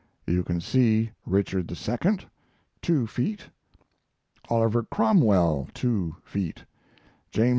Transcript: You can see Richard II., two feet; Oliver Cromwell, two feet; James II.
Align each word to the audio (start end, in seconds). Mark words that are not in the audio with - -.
You 0.25 0.43
can 0.43 0.59
see 0.61 1.11
Richard 1.27 1.71
II., 1.71 2.27
two 2.81 3.05
feet; 3.05 3.47
Oliver 4.49 4.81
Cromwell, 4.81 5.67
two 5.75 6.15
feet; 6.23 6.65
James 7.31 7.45
II. 7.45 7.49